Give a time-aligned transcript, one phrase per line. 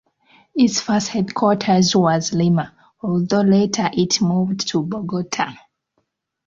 [0.55, 5.53] Its first headquarters was Lima, although later it moved to Bogota.